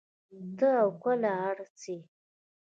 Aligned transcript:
تۀ 0.57 0.69
او 0.81 0.89
کله 1.03 1.29
ار 1.47 1.57
سې 1.79 1.97